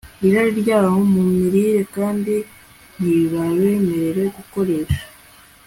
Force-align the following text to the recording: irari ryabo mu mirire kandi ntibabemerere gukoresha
irari 0.27 0.51
ryabo 0.61 0.97
mu 1.13 1.23
mirire 1.35 1.79
kandi 1.95 2.35
ntibabemerere 2.99 4.23
gukoresha 4.35 5.01